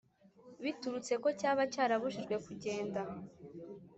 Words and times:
biturutse 0.63 1.13
ko 1.23 1.29
cyaba 1.39 1.63
cyarabujijwe 1.73 2.35
kugenda 2.45 3.01